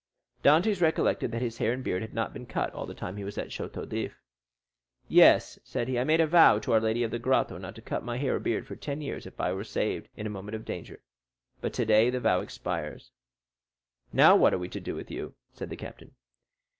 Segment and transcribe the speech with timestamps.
[0.43, 3.23] Dantès recollected that his hair and beard had not been cut all the time he
[3.23, 4.15] was at the Château d'If.
[5.07, 7.83] "Yes," said he, "I made a vow, to our Lady of the Grotto not to
[7.83, 10.55] cut my hair or beard for ten years if I were saved in a moment
[10.55, 11.03] of danger;
[11.61, 13.11] but today the vow expires."
[14.11, 16.15] "Now what are we to do with you?" said the captain.